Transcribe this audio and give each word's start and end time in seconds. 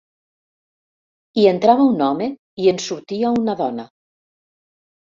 Hi 1.41 1.45
entrava 1.51 1.87
un 1.91 2.03
home 2.07 2.31
i 2.65 2.73
en 2.75 2.83
sortia 2.89 3.37
una 3.39 3.59
dona. 3.65 3.91